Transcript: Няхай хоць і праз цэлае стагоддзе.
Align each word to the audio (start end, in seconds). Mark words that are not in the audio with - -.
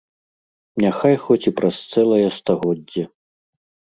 Няхай 0.83 1.15
хоць 1.25 1.43
і 1.51 1.53
праз 1.59 1.75
цэлае 1.95 2.23
стагоддзе. 2.39 3.03